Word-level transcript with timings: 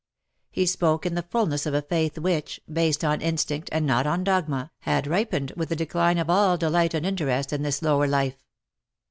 He 0.49 0.65
spoke 0.65 1.05
in 1.05 1.13
the 1.13 1.21
fulness 1.21 1.67
of 1.67 1.75
a 1.75 1.81
faith 1.83 2.17
which, 2.17 2.59
based 2.67 3.05
on 3.05 3.21
instinct, 3.21 3.69
and 3.71 3.85
not 3.85 4.07
on 4.07 4.23
dogma, 4.23 4.71
had 4.79 5.05
ripened 5.05 5.53
with 5.55 5.69
the 5.69 5.75
decline 5.75 6.17
of 6.17 6.27
all 6.27 6.57
delight 6.57 6.95
and 6.95 7.05
interest 7.05 7.53
in 7.53 7.61
this 7.61 7.83
lower 7.83 8.07
life. 8.07 8.43